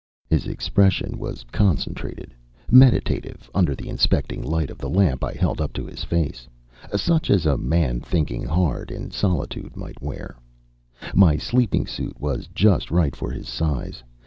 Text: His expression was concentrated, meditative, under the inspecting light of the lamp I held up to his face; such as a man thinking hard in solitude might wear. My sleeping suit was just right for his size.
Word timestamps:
His 0.31 0.47
expression 0.47 1.19
was 1.19 1.45
concentrated, 1.51 2.33
meditative, 2.71 3.51
under 3.53 3.75
the 3.75 3.87
inspecting 3.87 4.41
light 4.41 4.71
of 4.71 4.79
the 4.79 4.89
lamp 4.89 5.23
I 5.23 5.33
held 5.33 5.61
up 5.61 5.73
to 5.73 5.85
his 5.85 6.03
face; 6.03 6.47
such 6.95 7.29
as 7.29 7.45
a 7.45 7.55
man 7.55 7.99
thinking 7.99 8.43
hard 8.43 8.89
in 8.89 9.11
solitude 9.11 9.77
might 9.77 10.01
wear. 10.01 10.35
My 11.13 11.37
sleeping 11.37 11.85
suit 11.85 12.19
was 12.19 12.49
just 12.55 12.89
right 12.89 13.15
for 13.15 13.29
his 13.29 13.47
size. 13.47 14.01